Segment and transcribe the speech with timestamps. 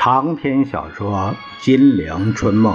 [0.00, 2.72] 长篇小说《金陵春梦》，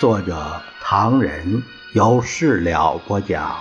[0.00, 1.62] 作者唐人，
[1.92, 3.56] 由事了播讲。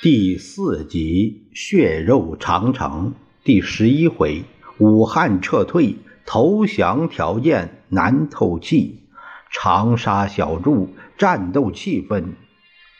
[0.00, 3.12] 第四集《血肉长城》
[3.44, 4.42] 第十一回：
[4.78, 9.02] 武汉撤退，投降条件难透气；
[9.50, 12.24] 长沙小筑，战斗气氛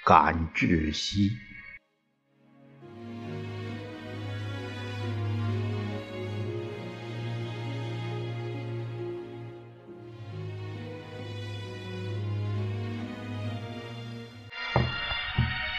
[0.05, 1.31] 感窒息。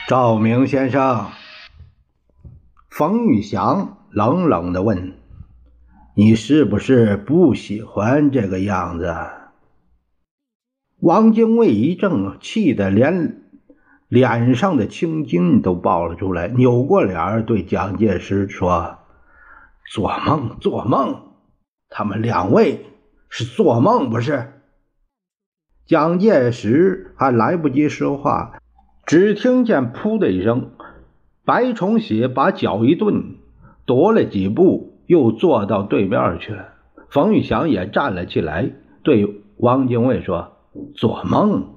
[0.06, 1.28] 赵明先生，
[2.90, 5.14] 冯玉祥冷冷的问
[6.14, 9.16] ：“你是不是不喜欢这个样子？”
[11.00, 13.44] 王精卫一怔，气得连
[14.10, 18.98] 脸上的青筋都爆了出来，扭过脸对蒋介石说
[19.90, 21.32] ：“做梦，做梦！
[21.88, 22.88] 他们两位
[23.30, 24.52] 是做梦，不是？”
[25.88, 28.60] 蒋介石还来不及说话。
[29.06, 30.72] 只听见“噗”的一声，
[31.44, 33.36] 白崇禧把脚一顿，
[33.86, 36.70] 踱了几步，又坐到对面去了。
[37.10, 38.72] 冯玉祥也站了起来，
[39.04, 40.54] 对汪精卫说
[40.96, 41.76] ：“做梦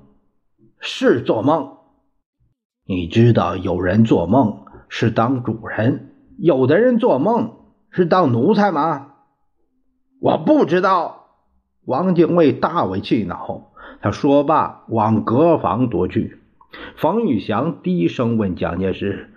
[0.79, 1.77] 是做梦，
[2.87, 7.57] 你知道有人做梦是当主人，有的人做梦
[7.91, 9.15] 是当奴才吗？”
[10.23, 11.25] 我不知道。
[11.87, 16.41] 汪精卫大为气恼，他说罢往隔房夺去。
[16.97, 19.31] 冯玉祥低声问蒋介石：“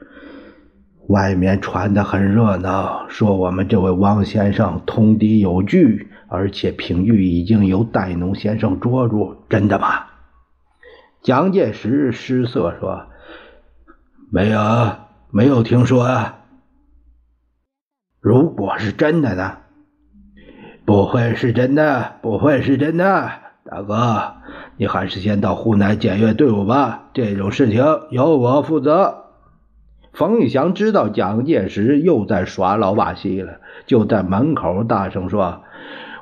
[1.07, 10.05] 外面传的很热闹，说我们这位汪先生通敌有据，而且平玉已经由戴农先生捉住，真的吗？”
[11.21, 13.07] 蒋介石失色说
[14.31, 14.59] ：“没有，
[15.31, 16.45] 没有听说啊。
[18.21, 19.57] 如果是真的呢？
[20.85, 23.31] 不会是真的，不会是真的，
[23.65, 24.33] 大哥。”
[24.79, 29.25] 你还是先到湖南检阅队伍吧，这种事情由我负责。
[30.13, 35.63] 冯玉祥知道蒋介石又在耍老把戏了，就在门口大声说：“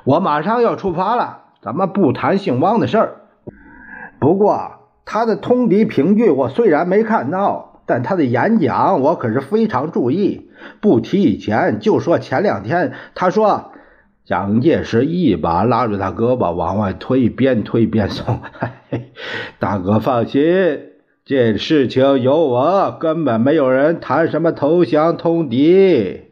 [0.02, 3.20] 我马上要出发了，咱们不谈姓汪的事儿。
[4.18, 4.72] 不过
[5.04, 10.50] 他的通敌评剧我虽然没看到，但他的演讲我可是非常注意。
[10.80, 13.70] 不提以前，就说前两天，他说。”
[14.28, 18.42] 蒋介石一把拉住他胳膊往外推，边推边说
[19.58, 20.42] ：“大哥放心，
[21.24, 26.24] 这事情有我，根本没有人谈什么投降通敌。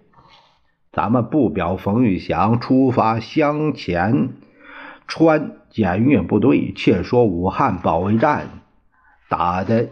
[0.92, 4.34] 咱们不表冯玉祥出发湘黔
[5.08, 8.60] 川检阅部队，且说武汉保卫战
[9.30, 9.88] 打得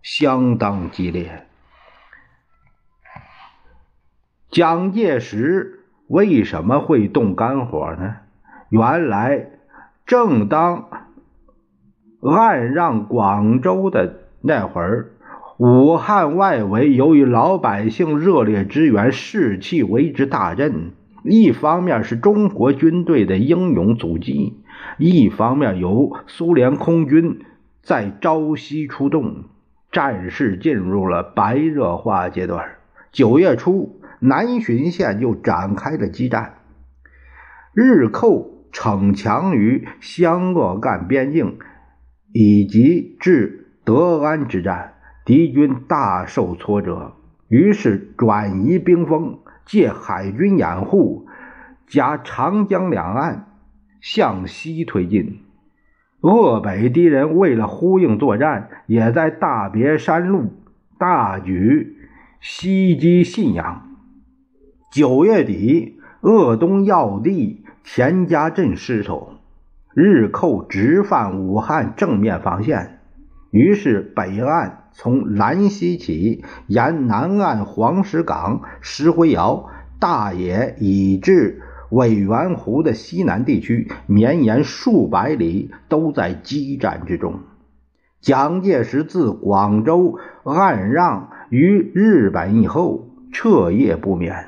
[0.00, 1.44] 相当激烈。
[4.48, 5.72] 蒋介石。”
[6.08, 8.16] 为什么会动肝火呢？
[8.68, 9.46] 原来，
[10.06, 10.88] 正当
[12.22, 15.10] 暗让广州的那会儿，
[15.56, 20.92] 武汉外围由于老百姓热烈支援，士气为之大振。
[21.24, 24.60] 一方面是中国军队的英勇阻击，
[24.98, 27.40] 一方面由苏联空军
[27.82, 29.44] 在朝夕出动，
[29.90, 32.76] 战事进入了白热化阶段。
[33.10, 34.00] 九月初。
[34.20, 36.54] 南浔县就展开了激战，
[37.74, 41.58] 日寇逞强于湘鄂赣边境，
[42.32, 44.94] 以及至德安之战，
[45.24, 47.14] 敌军大受挫折，
[47.48, 51.26] 于是转移兵锋，借海军掩护，
[51.86, 53.48] 夹长江两岸
[54.00, 55.42] 向西推进。
[56.20, 60.52] 鄂北敌人为了呼应作战，也在大别山路
[60.98, 61.98] 大举
[62.40, 63.85] 袭击信阳。
[64.92, 69.32] 九月底，鄂东要地田家镇失守，
[69.94, 73.00] 日寇直犯武汉正面防线。
[73.50, 79.68] 于是北岸从兰溪起，沿南岸黄石港、石灰窑、
[79.98, 87.40] 大冶以至委员湖的西南地区，绵延数百里，都在激战之中。
[88.20, 94.46] 蒋介石自广州按让于日本以后，彻夜不眠。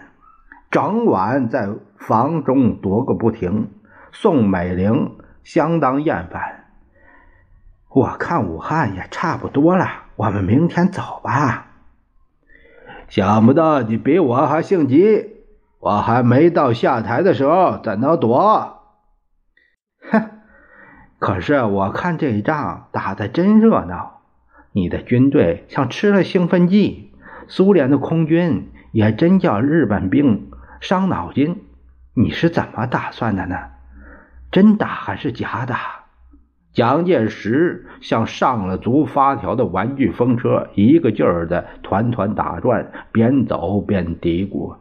[0.71, 3.71] 整晚在房中踱个不停，
[4.13, 6.67] 宋美龄相当厌烦。
[7.89, 9.87] 我看武汉也差不多了，
[10.17, 11.69] 我们明天走吧。
[13.09, 15.37] 想不到你比我还性急，
[15.81, 18.83] 我还没到下台的时候，怎能躲？
[20.11, 20.31] 哼！
[21.19, 24.21] 可是我看这一仗打得真热闹，
[24.73, 27.13] 你的军队像吃了兴奋剂，
[27.49, 30.48] 苏联的空军也真叫日本兵。
[30.81, 31.63] 伤脑筋，
[32.15, 33.57] 你是怎么打算的呢？
[34.51, 36.05] 真打还是假打？
[36.73, 44.77] 蒋介石像上了足发条的玩具风车，一个劲儿的团团打转，边走边嘀咕：“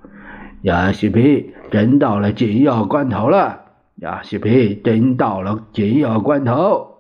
[0.62, 3.62] 呀西皮，真到了紧要关头了！
[3.96, 6.98] 呀西皮，真到了紧要关头！”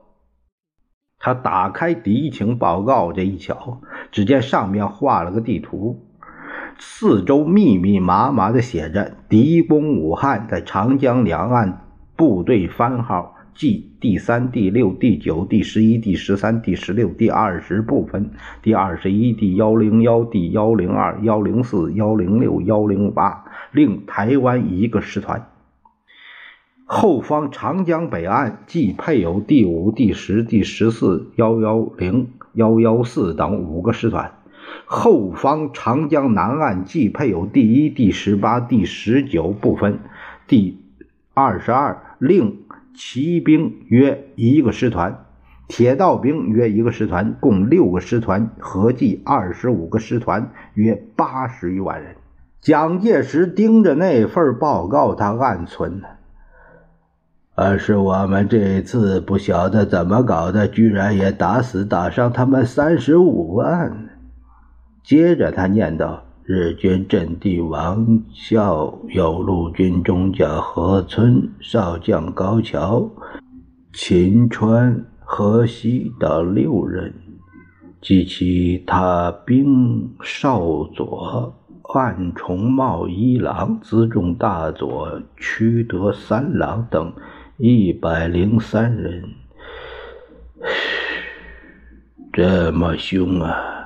[1.19, 6.06] 他打开敌情报告，这一瞧，只见上面画了个地图，
[6.79, 11.81] 四周密密麻麻的写着“敌攻武汉，在长江两岸
[12.15, 13.33] 部队番号”。
[13.57, 18.29] 即第三、第六、第九、第十一、第十三、第十六、第二十部分，
[18.61, 25.47] 第二十一、第幺零幺、第幺零二、幺零四、幺零六、幺零八，另台湾一个师团。
[26.85, 34.33] 后方长江北岸即配有第五、第十、第十四、幺幺零、幺幺四等五个师团。
[34.85, 39.99] 后方长江南岸即配有第一、第十八、第十九部分，
[40.47, 40.81] 第
[41.33, 42.63] 二十二令。
[42.99, 45.25] 骑兵约一个师团，
[45.67, 52.15] 铁道兵约一个师团，共六个师团，合计二十五个师团，约八十余万人。
[52.59, 56.07] 蒋介石盯着那份报告，他暗存呢
[57.53, 64.06] ：“而是我们这次不晓得怎么搞的，居然也打死打伤他们三十五万。”
[65.07, 66.21] 接着他念道。
[66.43, 73.09] 日军阵地王孝有陆军中将何村、少将高桥、
[73.91, 77.13] 秦川、河西等六人，
[78.01, 81.53] 及其他兵少佐
[81.93, 87.11] 暗重茂一郎、辎重大佐屈德三郎等
[87.57, 89.23] 一百零三人。
[92.31, 93.76] 这么凶啊！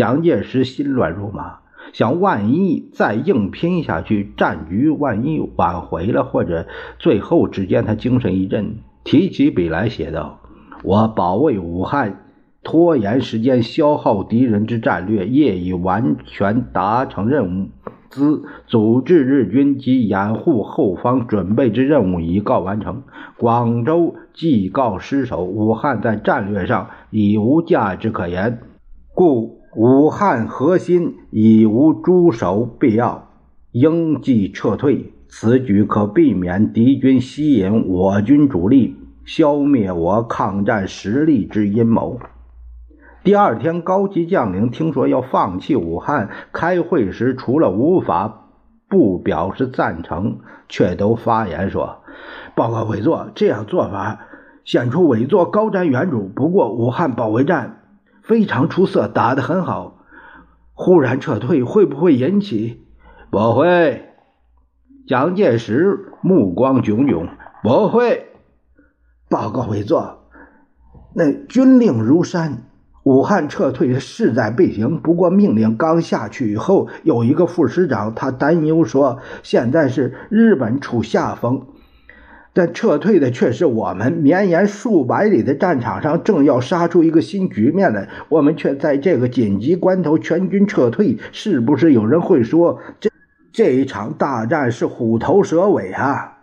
[0.00, 1.58] 蒋介石心乱如麻。
[1.92, 6.66] 想，万一再硬拼下去，战局万一挽回了，或者
[6.98, 10.40] 最后，只见他精神一振，提起笔来写道
[10.82, 12.22] ：“我保卫武汉，
[12.62, 17.68] 拖延时间，消耗敌人之战略，业已完全达成任务。
[18.08, 23.02] 兹组织日军及掩护后方准备之任务已告完成。
[23.36, 28.60] 广州既告失守，武汉在战略上已无价值可言，
[29.14, 33.28] 故。”武汉核心已无驻守必要，
[33.70, 35.12] 应即撤退。
[35.28, 42.18] 此举可避免敌军吸引我军主力，消灭我抗战实力之阴谋。
[43.22, 48.48] 第二天，高级将领听说要放弃武汉，开会时除了无法
[48.88, 51.98] 不表示赞成，却都发言说
[52.56, 54.18] ：“报告委座，这样做法
[54.64, 56.28] 显出委座高瞻远瞩。
[56.28, 57.76] 不过，武汉保卫战。”
[58.30, 60.04] 非常出色，打得很好。
[60.72, 62.86] 忽然撤退会不会引起？
[63.28, 64.04] 不会。
[65.08, 67.28] 蒋介石目光炯炯，
[67.64, 68.28] 不会。
[69.28, 70.28] 报告委座，
[71.12, 72.68] 那军令如山，
[73.02, 75.00] 武汉撤退势在必行。
[75.00, 81.66] 不过命令刚下去以后，有一个副师长他担忧说，现在是日本处下风。
[82.52, 93.10] 但撤退的却是我们，绵延数百里的战场上正要杀出一个新局面来，我们却在这个紧急关头全军撤退，是不是有人会说这
[93.52, 96.38] 这一场大战是虎头蛇尾啊？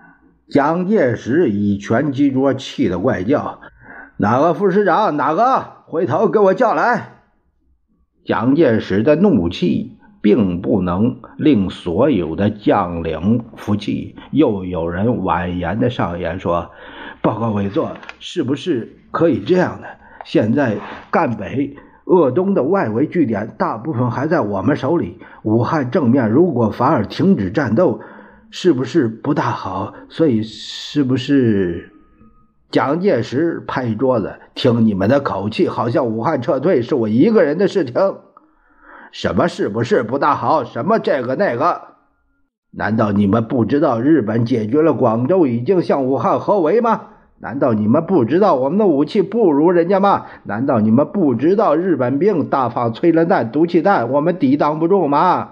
[0.49, 3.59] 蒋介石以拳击桌，气得怪叫
[4.15, 5.17] ：“哪个副师长？
[5.17, 5.83] 哪个？
[5.87, 7.19] 回头给我叫来！”
[8.23, 9.96] 蒋介石的怒气。
[10.21, 14.15] 并不能令所有的将领服气。
[14.31, 16.71] 又有人婉言的上言说
[17.21, 19.87] ：“报告委座，是不是可以这样的？
[20.25, 20.77] 现在
[21.09, 25.19] 赣北、鄂东的外围据点大部分还在我们手里。
[25.43, 28.01] 武汉正面如果反而停止战斗，
[28.49, 29.93] 是不是不大好？
[30.09, 31.93] 所以，是不是？”
[32.69, 37.93] 蒋介石拍桌子：“听你们的口气，好像武汉撤退是我一个人的事情。”
[39.11, 40.63] 什么是不是不大好？
[40.63, 41.81] 什么这个那个？
[42.71, 47.01] 难道你们不知道日本解决了广州，已经向武汉合围吗？
[47.39, 50.25] 难道你们不知道我们的武器不如人家吗？
[50.43, 55.49] 难道你们不知道日本兵大放催泪弹、毒气弹，我们抵挡不住吗？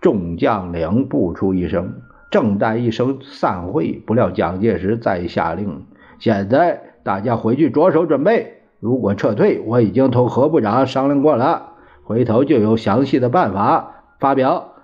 [0.00, 5.86] 众将领不出一声，正待一声散会，不料蒋介石再下令：
[6.18, 8.62] 现在大家回去着手准备。
[8.80, 11.73] 如果撤退，我已经同何部长商量过了。
[12.04, 14.74] 回头就有详细的办法发表。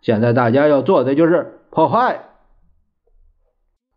[0.00, 2.20] 现在大家要做的就是破坏。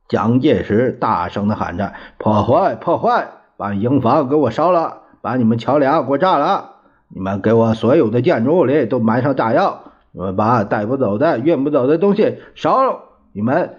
[0.10, 3.30] 蒋介石大声的喊着：“破坏，破坏！
[3.56, 6.72] 把营房给我烧了，把你们桥梁给我炸了，
[7.08, 13.00] 你们给我所有的建筑物里都埋上炸药，你们把带不走的、运不走的东西烧了，
[13.32, 13.78] 你们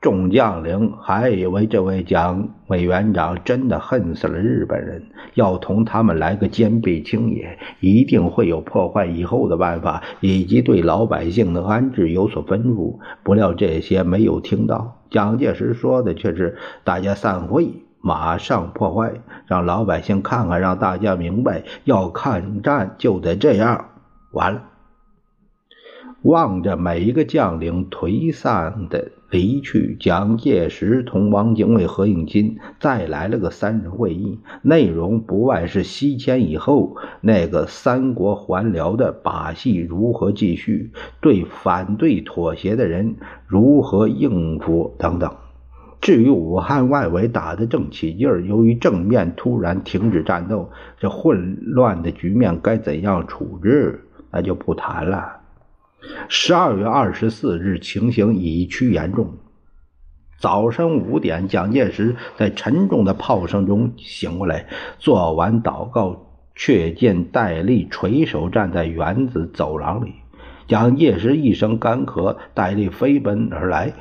[0.00, 13.00] 众将领还以为这位蒋委员长真的恨死了日本人，要同他们来个坚壁清野，一定会有破坏以后的办法，以及对老百姓的安置有所吩咐。
[13.24, 19.14] 不料这些没有听到，蒋介石说的却是大家散会，马上破坏，
[19.48, 23.86] 让老百姓看看，让大家明白，要抗战就得这样。
[24.30, 24.62] 完了。
[26.22, 43.16] 望着每一个将领颓丧的离去，蒋介石同汪精卫、何应钦再来了个三人会议，内容不外是西迁以后那个三国还辽的把戏如何继续，对反对妥协的人
[43.46, 45.30] 如何应付等等。
[46.00, 55.37] 至于武汉外围打得正起劲，由于正面突然停止战斗，这混乱的局面该怎样处置，那就不谈了。
[56.28, 59.34] 十二月二十四日，情形已趋严重。
[60.38, 64.66] 早晨五点，蒋介石在沉重的炮声中醒过来，
[65.00, 70.14] 做完祷告，却见戴笠垂手站在园子走廊里。
[70.68, 73.94] 蒋介石一声干咳，戴笠飞奔而来。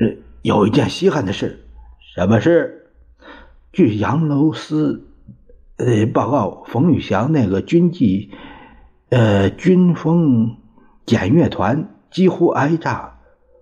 [0.00, 0.08] 呃，
[0.42, 1.64] 有一件稀罕的事。
[2.16, 2.88] 什么事？
[3.72, 5.06] 据杨楼司
[5.76, 8.30] 呃报告，冯玉祥那个军纪
[9.10, 10.56] 呃军风。
[11.06, 13.12] 检阅团几乎挨炸。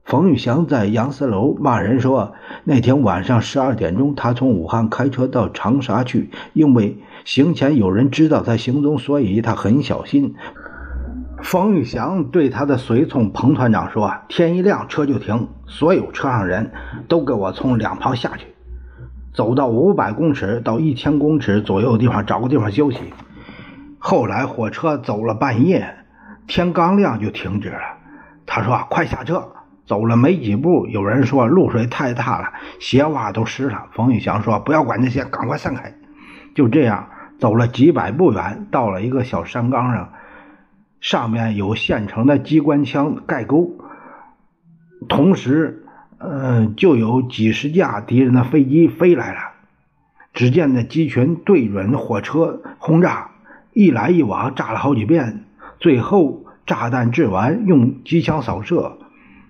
[0.04, 2.34] 冯玉祥在杨四楼骂人说
[2.64, 10.34] ：“那天晚上十二点钟，他从武汉开车到长沙去，因为行前有人知道他行踪，所以他很小心。”
[11.42, 16.72] 冯玉祥对他的随从彭团长说：“天一亮车就停，所有车上人
[17.08, 18.46] 都给我从两旁下去，
[19.34, 22.98] 走到五百公尺到一千公尺左右的地方找个地方休息。”
[23.98, 25.96] 后来火车走了半夜。
[26.46, 27.80] 天刚亮就停止了。
[28.46, 29.52] 他说：“快下车！”
[29.86, 33.86] 走了没几步，有人说露水太大了，鞋袜都湿了。
[33.92, 35.94] 冯玉祥说：“不要管那些，赶快散开。”
[36.56, 40.12] 就这样走了几百步远，到了一个小山岗上，
[41.00, 43.72] 上面有现成的机关枪盖沟，
[45.06, 45.84] 同时，
[46.18, 49.40] 嗯，就有几十架敌人的飞机飞来了。
[50.32, 53.32] 只见那机群对准火车轰炸，
[53.74, 55.43] 一来一往炸了好几遍。
[55.78, 58.98] 最后炸弹掷完，用机枪扫射，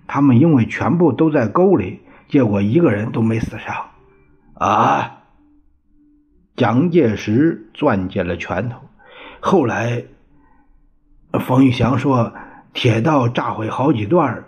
[0.07, 3.75] 他们因为全部都在沟里，结果一个人都没死上。
[4.55, 5.23] 啊！
[6.55, 8.79] 蒋介石攥紧了拳头。
[9.41, 10.03] 后来，
[11.33, 12.33] 冯玉祥说，
[12.73, 14.45] 铁道炸毁好几段，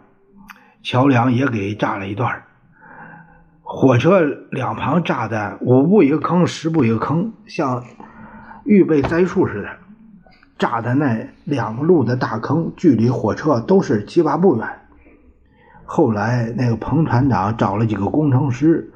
[0.82, 2.44] 桥梁也给炸了一段，
[3.62, 7.84] 火车两旁炸弹五步一个坑，十步一个坑，像
[8.64, 9.70] 预备栽树似的。
[10.58, 14.68] 炸的那两路的大坑，距离火车都是七八步远。
[15.86, 18.92] 后来那个彭团长找了几个工程师，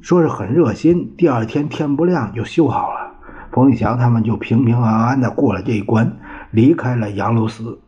[0.00, 3.12] 说是很热心，第二天天不亮就修好了。
[3.50, 6.16] 冯玉祥他们就平平安安的过了这一关，
[6.50, 7.80] 离开了杨楼司。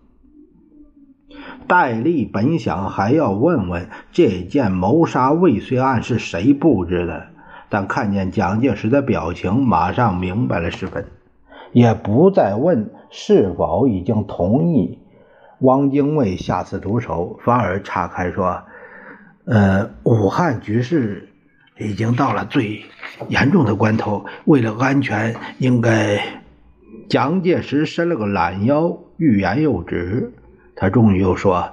[1.67, 7.29] 戴笠本想还要问问这件谋杀未遂案是谁布置的，
[7.71, 11.07] 但看见蒋介石的表情，马上明白了十分。
[11.75, 15.01] 也不再问是否已经同意
[15.59, 18.63] 汪精卫下次毒手，反而岔开说
[19.45, 21.29] ：“呃，武汉局势
[21.79, 22.85] 已经到了最
[23.29, 26.21] 严重的关头，为了安全，应该……”
[27.11, 30.33] 蒋介石伸了个懒腰，欲言又止。
[30.77, 31.71] 他终于又说：“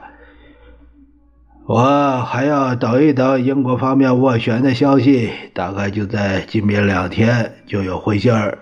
[1.67, 8.58] 我还要等一等英国方面斡旋的消息，大概就在今明两天就有回信儿。”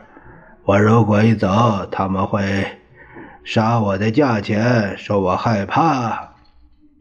[0.69, 2.63] 我如果一走，他们会
[3.43, 6.35] 杀我的价钱，说我害怕。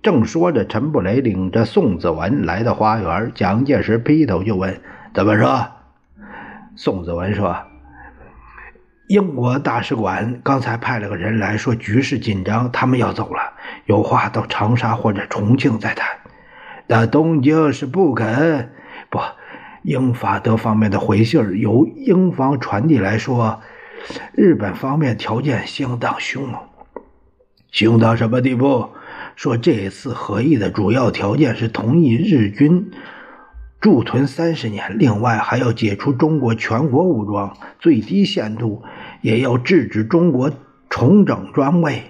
[0.01, 4.81] 正说着，陈布雷领着宋子文来到花园，蒋介石劈头就问
[5.13, 5.67] ：“怎么说？”
[6.77, 7.55] 宋子文说
[9.07, 13.53] ：“英国大使馆刚才派了个人来说，局势紧张，他们要走了，
[13.85, 16.09] 有话到长沙或者重庆再谈。
[16.87, 18.73] 那东京是不肯，
[19.11, 19.21] 不。”
[19.89, 23.63] 英法德方面的回信由英方传递来说，
[24.35, 26.61] 日本方面条件相当凶猛，
[27.71, 28.91] 凶到什么地步？
[29.35, 32.91] 说这次合议的主要条件是同意日军
[33.81, 38.83] 驻屯三十年，另外还要解除中国全国武装，最低限度
[39.23, 40.53] 也要制止中国
[40.91, 42.03] 重整装备。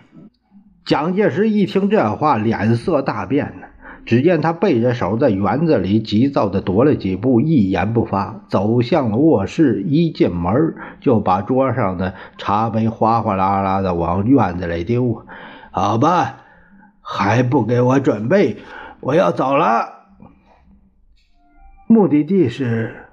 [0.84, 3.67] 蒋介石一听这话，脸色大变呢。
[4.08, 9.82] 只见他背着手在园子里急躁地踱了几步，一言不发，走向了卧室。
[9.82, 15.26] 一进门就把桌上的茶杯哗哗啦啦地往院子里丢。
[15.70, 16.36] 好吧，
[17.02, 18.56] 还不给我准备，
[19.00, 19.90] 我要走了。
[21.86, 23.04] 目的地是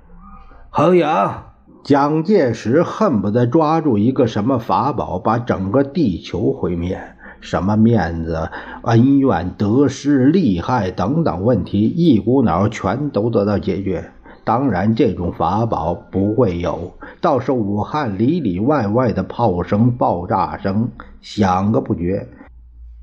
[0.70, 1.44] 衡阳。
[1.84, 7.15] 蒋介石恨不得抓住一个什么法宝，把整个地球毁灭。
[7.46, 8.50] 什么面子、
[8.82, 14.12] 恩怨、得失、利害等等问题，一股脑全都得到解决。
[14.44, 20.90] 当然，这种法宝不会有，倒是武汉里里外外的炮声、爆炸声
[21.22, 22.28] 响个不绝。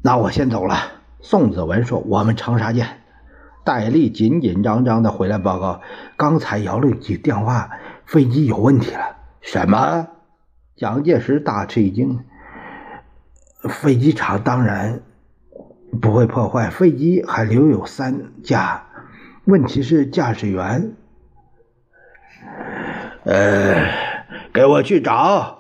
[0.03, 0.77] 那我先走了。
[1.21, 2.87] 宋子文说：“我们长沙见。”
[3.65, 5.81] 戴笠紧紧张张的回来报告
[6.19, 7.71] ：“刚才姚六局电话。”
[8.07, 9.17] 飞机有问题了？
[9.41, 10.09] 什么？
[10.77, 12.19] 蒋介石大吃一惊。
[13.69, 15.01] 飞机场当然
[16.01, 18.85] 不会破坏，飞机还留有三架，
[19.45, 20.93] 问题是驾驶员。
[23.25, 23.87] 呃，
[24.53, 25.59] 给我去找。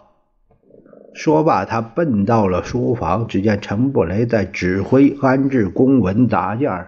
[1.14, 6.86] 说罢，他奔到了书房，只见陈布雷在指挥安置公文杂件。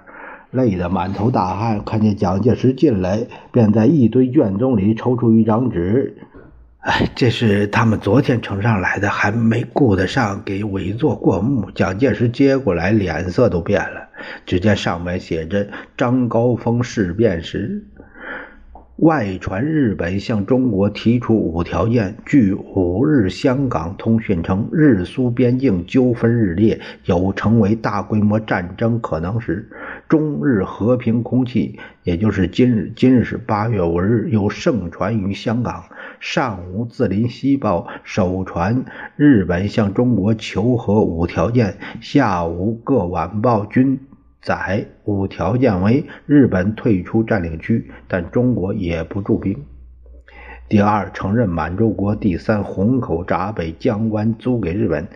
[0.50, 6.16] 累得满头大汗，看见蒋介石进来，便在一堆卷宗里抽出一张纸。
[6.84, 11.70] 哎，这是他们昨天呈上来的，还没顾得上给委座过目。
[11.70, 14.10] 蒋介石接过来，脸色都变了。
[14.44, 17.86] 只见上面写着：“张高峰事变时。”
[18.98, 29.68] 外传日本向中国提出五条件，据五日香港通讯称，日苏边境纠纷日烈，有成为大规模战争可能时，
[30.08, 35.84] 中日和平空气，也就是今日，今日是八月五日，又盛传于香港。
[36.20, 38.84] 上午自林西报首传
[39.16, 44.00] 日本向中国求和五条件，下午各晚报均。
[44.40, 49.64] 载五条件为：日本退出占领区，但中国也不驻兵。
[50.68, 52.14] 第二，承认满洲国。
[52.14, 55.08] 第三，虹口闸北江湾租给日本，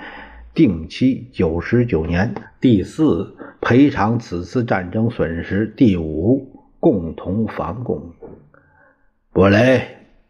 [0.59, 2.35] 定期九十九年。
[2.61, 5.73] 第四，赔偿此次战争损失。
[5.77, 8.11] 第五，共同防共。
[9.33, 9.83] 布雷，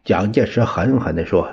[0.03, 1.49] 蒋介石狠狠地说：“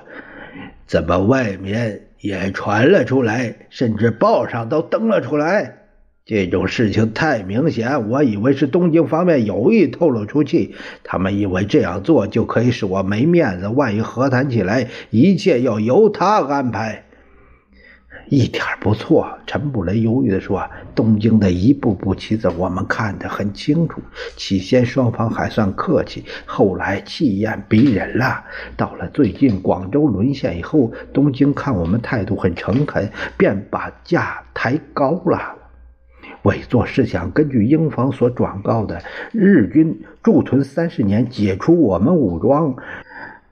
[0.87, 5.79] 怎么外面也传了出来，甚至报上都登了出来？”
[6.27, 13.69] 这种事情太明显，我以为是东京方面有意透露出去，他们以为这样做就可以使我没面子。
[13.69, 17.05] 万一和谈起来，一切要由他安排。
[18.29, 24.01] 一点不错，陈布雷犹豫地说：“东京的一步步棋子，我们看得很清楚。
[24.37, 28.45] 起先双方还算客气，后来气焰逼人了。
[28.77, 35.55] 到了最近广州沦陷以后，东京看我们态度很诚恳，便把价抬高了。”
[36.43, 42.77] 委座是想根据英方所转告的日军驻屯三十年，解除我们武装。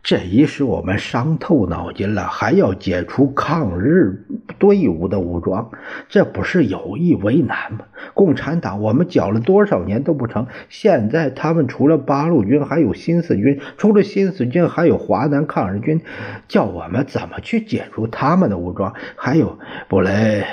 [0.05, 4.27] 这一使我们伤透脑筋了，还要解除抗日
[4.59, 5.71] 队伍的武装，
[6.11, 7.87] 这不是有意为难吗？
[8.13, 16.03] 共产党我们搅了多少年都不成，现在他们除了八路军，还有新四军，除了新四军，还有华南抗日军，
[16.49, 18.93] 叫我们怎么去解除他们的武装？
[19.17, 20.45] 还有布雷，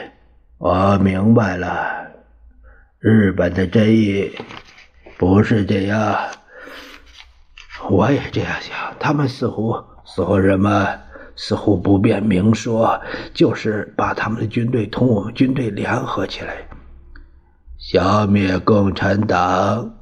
[0.59, 2.07] 我明白了。
[2.99, 4.31] 日本的真意
[5.17, 6.15] 不是这样，
[7.89, 8.75] 我也这样想。
[8.99, 10.87] 他们似乎似乎什么，
[11.35, 13.01] 似乎不便明说，
[13.33, 16.67] 就是把他们的军队同我们军队联合起来，
[17.77, 19.93] 消灭共产党。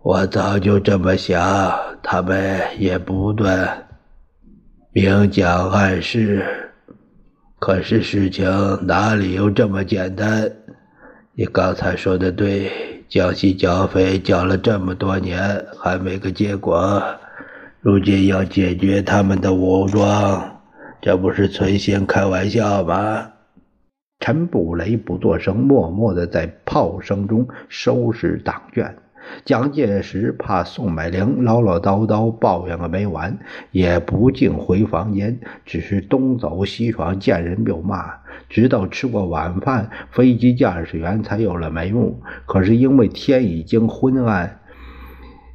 [0.00, 3.88] 我早就这么想，他们也不断
[4.92, 6.44] 明讲暗示。
[7.58, 8.46] 可是事情
[8.86, 10.50] 哪里有这么简单？
[11.34, 17.02] 你刚才说的对，剿西剿匪剿了这么多年，还没个结果。
[17.80, 20.60] 如今要解决他们的武装，
[21.00, 23.30] 这不是存心开玩笑吗？
[24.20, 28.94] 陈布雷不作声，默默地在炮声中收拾党卷。
[29.44, 33.38] 蒋介石怕宋美龄唠唠叨叨抱怨个没完，
[33.70, 38.14] 也不进回房间，只是东走西闯，见人就骂。
[38.48, 42.22] 直到吃过晚饭，飞机驾驶员才有了眉目。
[42.46, 44.60] 可是因为天已经昏暗，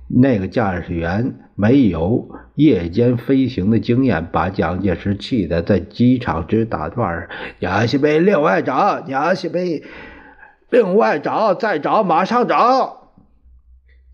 [0.07, 7.29] 那个驾驶员没有夜间飞行的经验，把蒋介石气得在机场直打转儿。
[7.59, 9.83] 亚西贝，另外找，娘西贝，
[10.69, 13.02] 另外找，再找，马上找。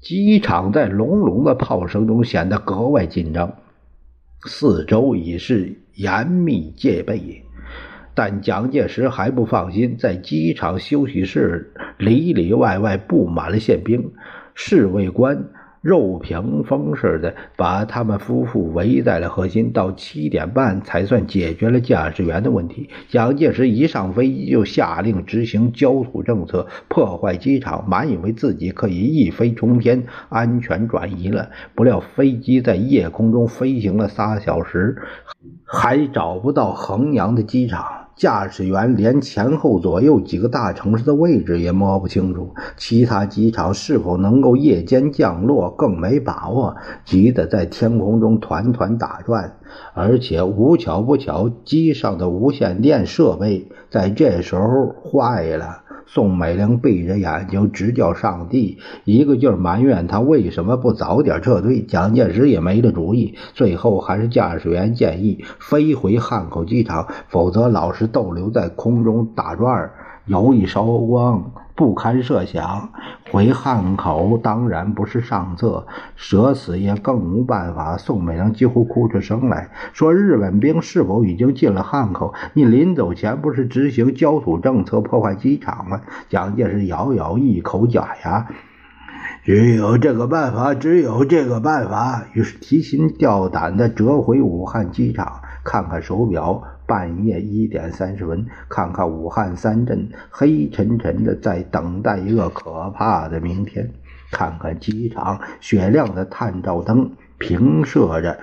[0.02, 3.54] 机场在隆隆的炮声中显得格外紧张，
[4.46, 7.44] 四周已是严密戒备。
[8.16, 14.12] 但蒋介石还不放心，在机场休息室里里外外布满了宪兵、
[14.54, 15.50] 侍卫官、
[15.82, 22.90] 肉屏风似的把他们夫妇围在了核心，到七点半才算解决了驾驶员的问题。
[23.08, 31.50] 蒋介石一上飞机就下令执行焦土政策，破坏机场，满以为自己可以一飞冲天，安全转移了。
[31.76, 34.98] 不料飞机在夜空中飞行了仨小时，
[35.64, 38.09] 还找不到衡阳的机场。
[38.20, 49.59] 驾驶员连前后左右几个大城市的位置也摸不清楚，其他机场是否能够夜间降落更没把握，急得在天空中团团打转。
[49.94, 55.84] 而且无巧不巧，机上的无线电设备在这时候坏了。
[56.12, 61.84] 宋美龄闭着眼睛直叫上帝，一个劲儿埋怨他为什么不早点撤退。
[61.84, 69.94] 蒋介石也没了主意，最后还是驾驶员建议飞回汉口机场，否则老是逗留在空中打转儿。
[70.26, 72.90] 油一烧光，不堪设想。
[73.32, 77.96] 回汉口当然不是上策，舍死也更无办法。
[77.96, 82.34] 宋美龄几乎哭出声来说：“日本兵是否已经进了汉口？
[82.54, 88.48] 你临走前不是执行焦土政策，破坏机场吗？”蒋介石咬咬一口假牙
[89.46, 96.64] ：“只有这个办法，只有这个办法。”于是提心吊胆地折回武汉机场，看看手表。
[96.90, 103.86] 半夜一点三十分，看看武汉三镇黑沉沉的，在等待一个可怕的明天；
[104.32, 108.40] 看看机场雪亮的探照灯平射着，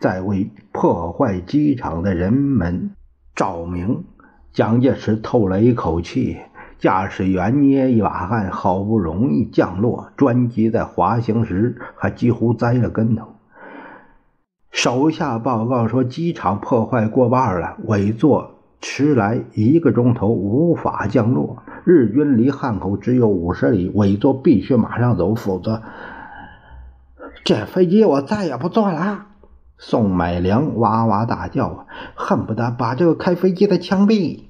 [0.00, 2.92] 在为破坏机场的人们
[3.34, 4.04] 照明。
[4.52, 6.36] 蒋介石透了一口气，
[6.78, 13.37] 驾驶员捏一把汗，好不容易降落，专机在滑行时还几乎栽了跟头。
[14.70, 21.62] 手下报告说，机场破坏过半了，尾座迟来一个钟头，无法降落。
[21.84, 25.82] 日军离汉口只有五十里，尾座必须马上走，否则
[27.44, 29.26] 这飞机我再也不坐了。
[29.78, 34.44] 宋美龄哇哇大叫啊，恨不得把这个开飞机的枪毙。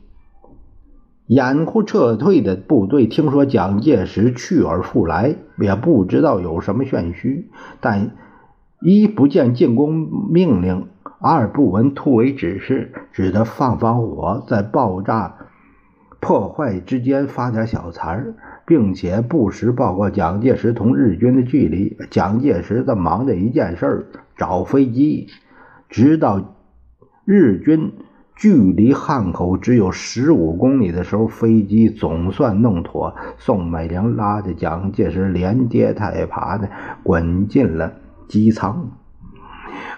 [1.26, 7.50] 掩护撤退的部队听说蒋介石去而复来，也不知道有什么玄虚，
[7.80, 8.10] 但。
[8.80, 10.86] 一不见进攻命令，
[11.20, 15.34] 二不闻突围指示，只得放放火，在爆炸
[16.20, 18.34] 破坏之间发点小财儿，
[18.66, 21.96] 并且不时报告蒋介石同日军的距离。
[22.10, 25.26] 蒋介石在忙着一件事找飞机。
[25.88, 26.56] 直到
[27.24, 27.92] 日军
[28.36, 33.16] 距离汉口只有十五公里的时候，飞机总算弄妥。
[33.38, 36.68] 宋美龄拉着蒋介石连跌带爬的
[37.02, 37.92] 滚进了。
[38.28, 38.90] 机舱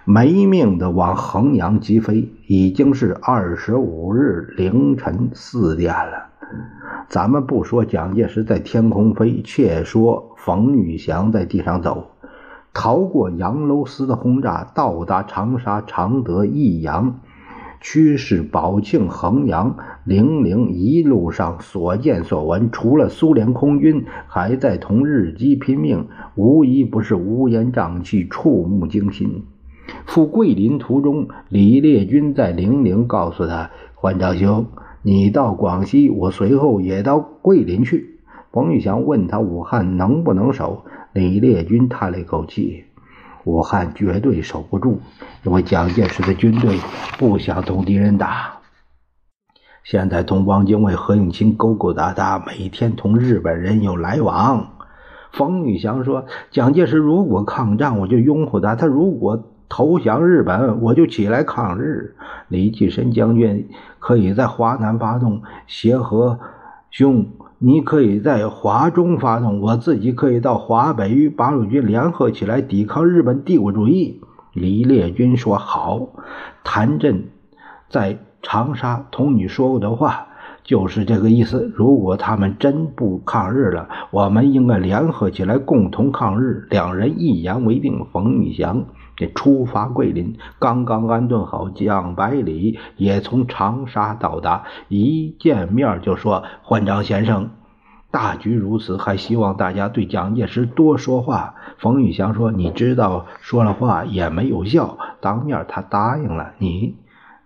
[0.05, 6.29] 没命的往衡阳急飞，已经是二十五日凌晨四点了。
[7.09, 12.12] 咱们不说蒋介石在天空飞，却说冯玉祥在地上走，
[12.73, 17.21] 逃过杨楼司的轰炸，到达长沙、常德、益阳。
[17.81, 29.45] 驱使宝庆、衡阳、零陵一路上所见所闻，除了苏联空军还在同日机拼命，无一不是乌烟瘴气、触目惊心。
[30.05, 34.66] 赴桂林途中，李烈钧在零陵告诉他：“焕长兄，
[35.03, 38.19] 你到广西，我随后也到桂林去。”
[38.53, 42.85] 冯玉祥问他武汉能不能守，李烈钧叹了一口气。
[43.44, 45.00] 武汉绝对守不住，
[45.44, 46.79] 因为蒋介石的军队
[47.18, 48.59] 不想同敌人打。
[49.83, 54.72] 现在同汪精卫、何应钦勾勾搭搭，每天同日本人有来往。
[55.33, 62.16] 冯玉祥说：“蒋介石如果抗战，我就拥护他；他如果投降日本，我就起来抗日。”
[62.48, 66.38] 李济深将军可以在华南发动协和
[66.90, 67.26] 兄。
[67.62, 74.23] 你可以在华中发动，我自己可以到华北与八路军联合起来抵抗日本帝国主义。
[74.55, 76.09] 李烈钧说：“好。”
[76.64, 77.29] 谭震
[77.90, 80.29] 在长沙同你说过的话
[80.64, 81.70] 就是这个意思。
[81.77, 86.66] 如果他们真不抗日了，我们应该联合起来共同抗日。
[86.70, 88.07] 两人一言为定。
[88.11, 88.87] 冯玉祥
[89.20, 97.50] 这出发桂林，刚刚安顿好，蒋百里也从长沙到达，一见面就说：“焕章先生。”
[98.11, 101.54] 大局如此，还希望大家对蒋介石多说话。
[101.76, 104.96] 冯玉祥说：“你知道，说了话也没有效。
[105.20, 106.96] 当面他答应了你，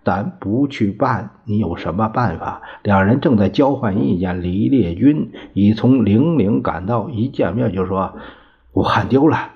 [0.05, 4.43] 但不去办，你有什么办法？”两人正在交换意见。
[4.43, 8.15] 李烈钧已从零陵赶到，一见面就说
[8.75, 9.51] ：“武汉丢了，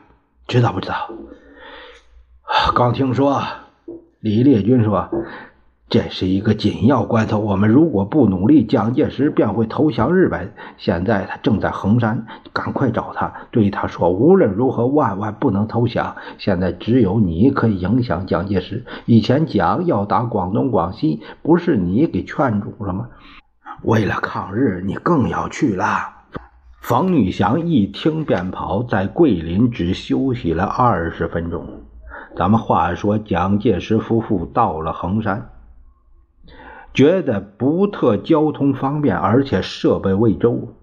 [0.49, 1.11] 知道不知道？”
[2.75, 3.43] 刚听说。
[4.21, 5.09] 李烈钧说
[5.89, 10.53] ：“这是一个紧要关头，我们如果不努力，蒋介石便会投降日本。
[10.77, 16.17] 现在他正在衡山，赶快找他，对他说：无论如何，万万不能投降。
[16.37, 18.85] 现在只有你可以影响蒋介石。
[19.07, 23.09] 以前蒋要打广东、广西，不是你给劝阻了吗？
[23.85, 25.87] 为了抗日，你更要去了。
[26.81, 31.83] 冯玉祥一听便跑，在桂林只休息了二十分钟。
[32.37, 35.51] 咱们话说，蒋介石夫妇到了衡山。
[36.95, 40.75] 觉得不特交通方便，而且设备未周，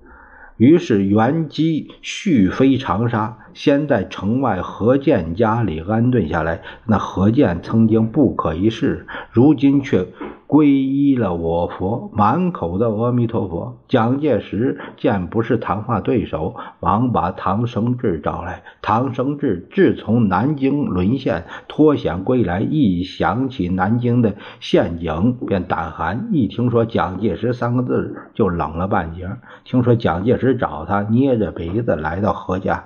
[0.57, 6.61] 于是原机续飞长沙，先在城外何健家里安顿下来。
[6.85, 10.05] 那何健曾经不可一世，如今却。
[10.47, 13.77] 皈依了我佛，满口的阿弥陀佛。
[13.87, 18.61] 蒋介石见不是谈话对手，忙把唐生智找来。
[18.83, 29.27] 唐生智自从南京沦陷脱险归来，一想起南京的陷阱便胆寒，一听说蒋介石三个字就冷了半截。
[29.63, 32.85] 听说蒋介石找他，捏着鼻子来到何家，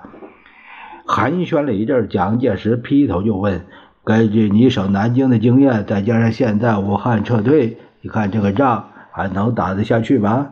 [1.06, 3.66] 寒暄了一阵，蒋介石劈头就问。
[4.02, 10.50] 根据你守南京的经验，再加上现在武汉撤退，你看这个仗还能打得下去吗？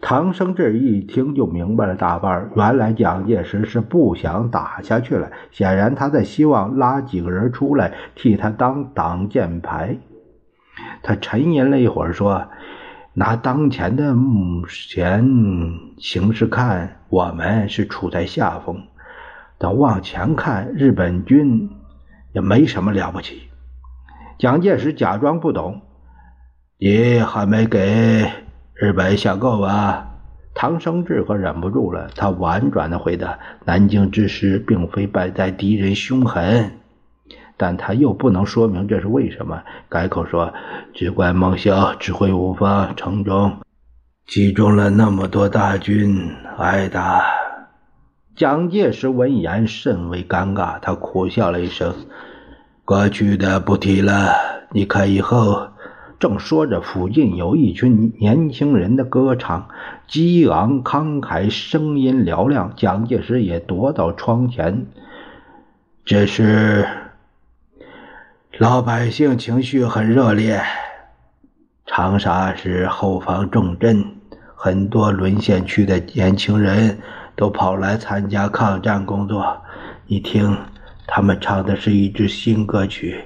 [0.00, 9.98] 唐生智一听就明白了大半，原来蒋介石是不想打下去了，显然他在希望拉几个人出来替他当挡箭牌。
[11.02, 12.48] 他沉吟了一会儿，说
[13.12, 15.28] ：“拿当前的目前
[15.98, 18.76] 形势看，我们是处在下风；
[19.60, 21.70] 但往前看，日本军……”
[22.32, 23.42] 也没什么了不起。
[24.38, 25.82] 蒋介石假装不懂
[26.78, 28.24] ：“你还没给
[28.72, 30.06] 日本下够吧？”
[30.54, 36.70] 唐生智可忍不住了，他婉转的回答：“南京之师，并非败在敌人凶狠，
[37.56, 40.54] 但他又不能说明这是为什么，改口说：
[40.94, 43.58] 只怪孟萧指挥无方，城中
[44.28, 47.24] 集中了那么多大军挨打。”
[48.40, 51.94] 蒋介石闻言甚为尴尬，他苦笑了一声
[52.86, 54.32] ：“过去的不提了，
[54.70, 55.68] 你看以后。”
[56.18, 59.68] 正说着，附近有一群年轻人的歌唱，
[60.06, 62.72] 激昂慷慨，声音嘹亮。
[62.76, 64.86] 蒋介石也踱到窗前，
[66.06, 66.88] 这是
[68.56, 70.62] 老百姓情绪很热烈。
[71.84, 74.02] 长沙是后方重镇，
[74.54, 77.00] 很多沦陷区的年轻人。
[77.36, 79.56] 都跑来参加抗战工作，
[80.06, 80.56] 你听，
[81.06, 83.24] 他们唱的是一支新歌曲，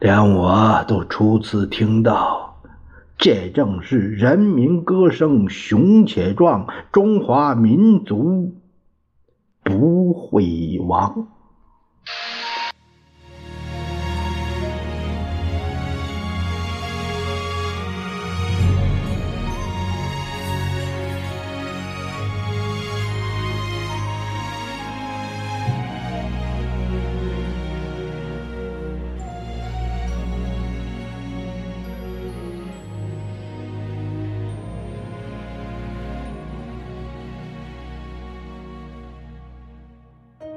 [0.00, 2.60] 连我都初次听到。
[3.18, 8.54] 这正是人民歌声雄且壮，中华民族
[9.62, 11.28] 不会亡。